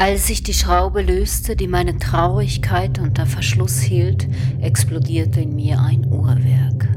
[0.00, 4.26] Als sich die Schraube löste, die meine Traurigkeit unter Verschluss hielt,
[4.62, 6.88] explodierte in mir ein Uhrwerk.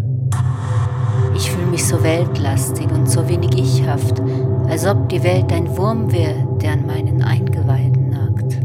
[1.36, 4.22] Ich fühle mich so weltlastig und so wenig ichhaft,
[4.70, 8.62] als ob die Welt ein Wurm wäre, der an meinen Eingeweiden nagt.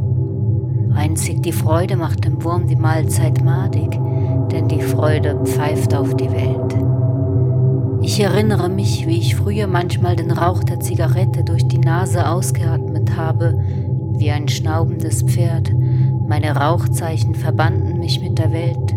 [0.95, 3.91] Einzig die Freude macht dem Wurm die Mahlzeit madig,
[4.53, 6.77] denn die Freude pfeift auf die Welt.
[8.01, 13.17] Ich erinnere mich, wie ich früher manchmal den Rauch der Zigarette durch die Nase ausgeatmet
[13.17, 13.59] habe,
[14.19, 15.73] wie ein schnaubendes Pferd.
[16.27, 18.95] Meine Rauchzeichen verbanden mich mit der Welt.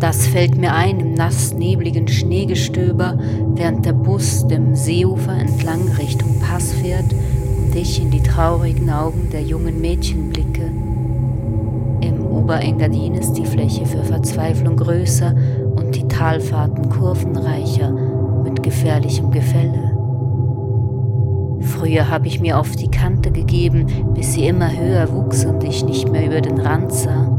[0.00, 3.18] Das fällt mir ein im nass nebligen Schneegestöber,
[3.54, 9.28] während der Bus dem Seeufer entlang Richtung Pass fährt und ich in die traurigen Augen
[9.32, 10.70] der jungen Mädchen blicke.
[12.00, 15.34] Im Oberengadin ist die Fläche für Verzweiflung größer
[15.74, 17.90] und die Talfahrten kurvenreicher
[18.44, 19.97] mit gefährlichem Gefälle.
[21.78, 25.84] Früher habe ich mir oft die Kante gegeben, bis sie immer höher wuchs und ich
[25.84, 27.30] nicht mehr über den Rand sah.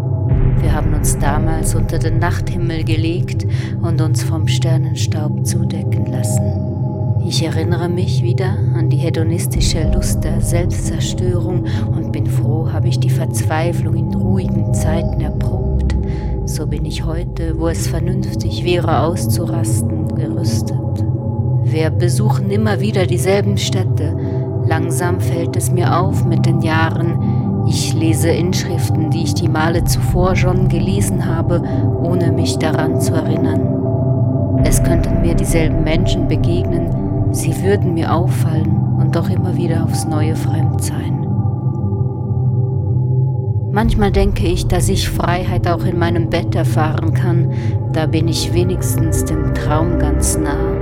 [0.61, 3.45] Wir haben uns damals unter den Nachthimmel gelegt
[3.81, 6.69] und uns vom Sternenstaub zudecken lassen.
[7.27, 12.99] Ich erinnere mich wieder an die hedonistische Lust der Selbstzerstörung und bin froh, habe ich
[12.99, 15.97] die Verzweiflung in ruhigen Zeiten erprobt.
[16.45, 21.08] So bin ich heute, wo es vernünftig wäre auszurasten, gerüstet.
[21.71, 24.17] Wir besuchen immer wieder dieselben Städte.
[24.65, 29.83] Langsam fällt es mir auf mit den Jahren, ich lese Inschriften, die ich die Male
[29.83, 31.61] zuvor schon gelesen habe,
[32.01, 34.61] ohne mich daran zu erinnern.
[34.63, 40.05] Es könnten mir dieselben Menschen begegnen, sie würden mir auffallen und doch immer wieder aufs
[40.05, 41.27] neue fremd sein.
[43.71, 47.53] Manchmal denke ich, dass ich Freiheit auch in meinem Bett erfahren kann,
[47.93, 50.78] da bin ich wenigstens dem Traum ganz nah.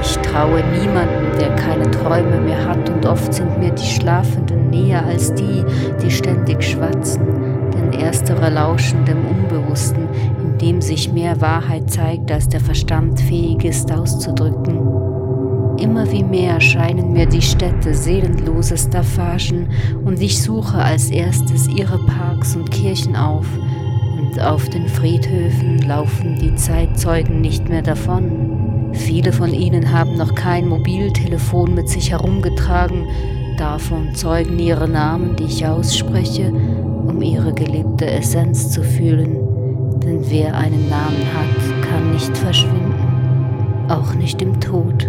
[0.00, 5.04] Ich traue niemanden, der keine Träume mehr hat, und oft sind mir die Schlafenden näher
[5.04, 5.64] als die,
[6.02, 7.22] die ständig schwatzen,
[7.72, 10.08] denn erstere lauschen dem Unbewussten,
[10.40, 14.78] in dem sich mehr Wahrheit zeigt, als der Verstand fähig ist auszudrücken.
[15.78, 19.68] Immer wie mehr scheinen mir die Städte seelenlose Staffagen
[20.04, 23.46] und ich suche als erstes ihre Parks und Kirchen auf
[24.18, 28.67] und auf den Friedhöfen laufen die Zeitzeugen nicht mehr davon.
[28.98, 33.06] Viele von ihnen haben noch kein Mobiltelefon mit sich herumgetragen,
[33.56, 36.52] davon zeugen ihre Namen, die ich ausspreche,
[37.06, 39.38] um ihre gelebte Essenz zu fühlen.
[40.02, 45.08] Denn wer einen Namen hat, kann nicht verschwinden, auch nicht im Tod.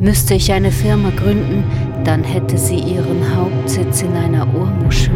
[0.00, 1.64] Müsste ich eine Firma gründen,
[2.04, 5.14] dann hätte sie ihren Hauptsitz in einer Ohrmuschel.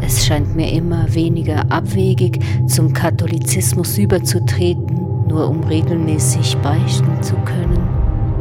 [0.00, 5.03] Es scheint mir immer weniger abwegig, zum Katholizismus überzutreten,
[5.34, 7.88] nur um regelmäßig beichten zu können.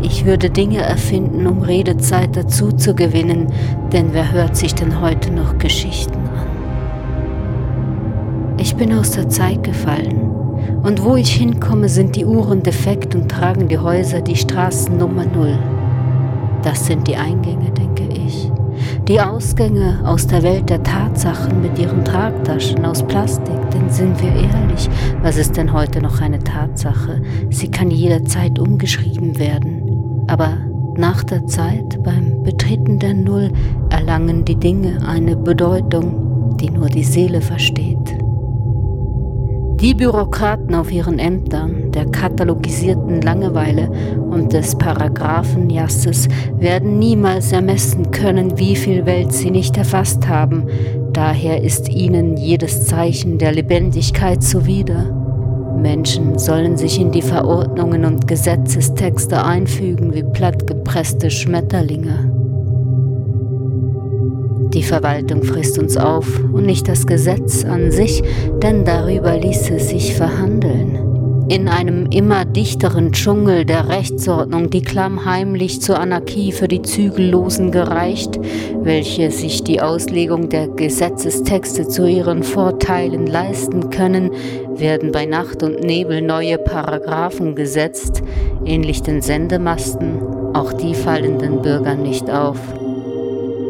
[0.02, 3.48] Ich würde Dinge erfinden, um Redezeit dazu zu gewinnen,
[3.92, 6.48] denn wer hört sich denn heute noch Geschichten an?
[8.58, 10.30] Ich bin aus der Zeit gefallen,
[10.84, 15.58] und wo ich hinkomme, sind die Uhren defekt und tragen die Häuser die Straßennummer Null.
[16.62, 18.13] Das sind die Eingänge, denke ich.
[19.10, 24.30] Die Ausgänge aus der Welt der Tatsachen mit ihren Tragtaschen aus Plastik, denn sind wir
[24.30, 24.90] ehrlich,
[25.22, 27.22] was ist denn heute noch eine Tatsache?
[27.50, 30.24] Sie kann jederzeit umgeschrieben werden.
[30.28, 30.58] Aber
[30.96, 33.52] nach der Zeit, beim Betreten der Null,
[33.90, 38.13] erlangen die Dinge eine Bedeutung, die nur die Seele versteht.
[39.84, 48.58] Die Bürokraten auf ihren Ämtern, der katalogisierten Langeweile und des Paragraphenjasses werden niemals ermessen können,
[48.58, 50.68] wie viel Welt sie nicht erfasst haben.
[51.12, 55.12] Daher ist ihnen jedes Zeichen der Lebendigkeit zuwider.
[55.78, 62.43] Menschen sollen sich in die Verordnungen und Gesetzestexte einfügen wie plattgepresste Schmetterlinge.
[64.74, 68.24] Die Verwaltung frisst uns auf und nicht das Gesetz an sich,
[68.62, 71.04] denn darüber ließe sich verhandeln.
[71.50, 78.40] In einem immer dichteren Dschungel der Rechtsordnung, die klammheimlich zur Anarchie für die Zügellosen gereicht,
[78.82, 84.32] welche sich die Auslegung der Gesetzestexte zu ihren Vorteilen leisten können,
[84.76, 88.24] werden bei Nacht und Nebel neue Paragraphen gesetzt,
[88.66, 90.20] ähnlich den Sendemasten,
[90.54, 92.58] auch die fallen den Bürgern nicht auf.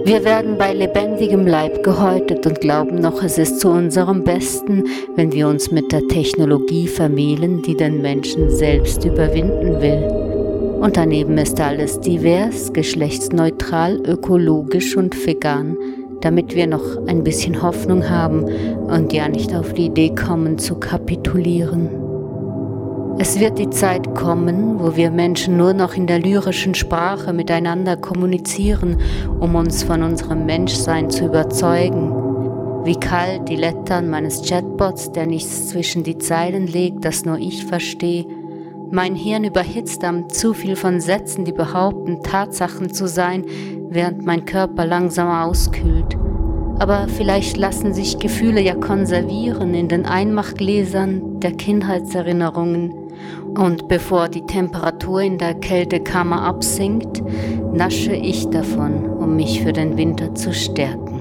[0.06, 4.84] Wir werden bei lebendigem Leib gehäutet und glauben noch, es ist zu unserem Besten,
[5.16, 10.04] wenn wir uns mit der Technologie vermählen, die den Menschen selbst überwinden will.
[10.82, 15.78] Und daneben ist alles divers, geschlechtsneutral, ökologisch und vegan,
[16.20, 20.76] damit wir noch ein bisschen Hoffnung haben und ja nicht auf die Idee kommen zu
[20.76, 22.03] kapitulieren.
[23.20, 27.96] Es wird die Zeit kommen, wo wir Menschen nur noch in der lyrischen Sprache miteinander
[27.96, 28.98] kommunizieren,
[29.40, 32.12] um uns von unserem Menschsein zu überzeugen.
[32.86, 37.66] Wie kalt die Lettern meines Chatbots, der nichts zwischen die Zeilen legt, das nur ich
[37.66, 38.26] verstehe.
[38.92, 43.46] Mein Hirn überhitzt am zu viel von Sätzen, die behaupten, Tatsachen zu sein,
[43.90, 46.18] während mein Körper langsam auskühlt.
[46.80, 53.03] Aber vielleicht lassen sich Gefühle ja konservieren in den Einmachgläsern der Kindheitserinnerungen.
[53.56, 57.22] Und bevor die Temperatur in der Kältekammer absinkt,
[57.74, 61.14] nasche ich davon, um mich für den Winter zu stärken.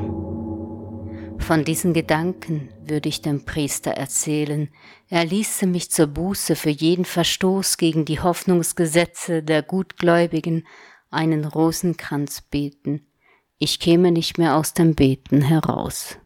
[1.38, 4.68] Von diesen Gedanken würde ich dem Priester erzählen,
[5.08, 10.66] er ließe mich zur Buße für jeden Verstoß gegen die Hoffnungsgesetze der Gutgläubigen
[11.10, 13.06] einen Rosenkranz beten,
[13.58, 16.18] ich käme nicht mehr aus dem Beten heraus.